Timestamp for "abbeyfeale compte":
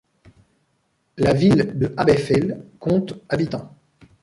1.95-3.23